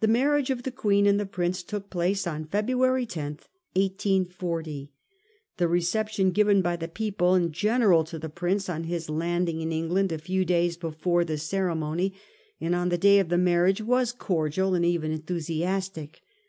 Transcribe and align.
The 0.00 0.08
marriage 0.08 0.50
of 0.50 0.64
the 0.64 0.72
Queen 0.72 1.06
and 1.06 1.20
the 1.20 1.24
Prince 1.24 1.62
took 1.62 1.90
place 1.90 2.26
on 2.26 2.46
February 2.48 3.06
10, 3.06 3.38
1840. 3.76 4.90
The 5.58 5.68
reception 5.68 6.32
given 6.32 6.60
by 6.60 6.74
the 6.74 6.88
people 6.88 7.36
in 7.36 7.52
general 7.52 8.02
to 8.02 8.18
the 8.18 8.28
Prince 8.28 8.68
on 8.68 8.82
his 8.82 9.08
landing 9.08 9.60
in 9.60 9.70
England 9.70 10.10
a 10.10 10.18
few 10.18 10.44
days 10.44 10.76
before 10.76 11.24
the 11.24 11.38
ceremony, 11.38 12.14
and 12.60 12.74
on 12.74 12.88
the 12.88 12.96
1840. 12.96 12.96
PRINCE 12.96 12.98
ALBERT'S 12.98 12.98
PROTESTANTISM. 12.98 12.98
147 12.98 13.00
day 13.08 13.18
of 13.20 13.28
the 13.28 13.38
marriage, 13.38 13.80
was 13.82 14.12
cordial 14.12 14.74
and 14.74 14.84
even 14.84 15.12
enthusiastic. 15.12 16.22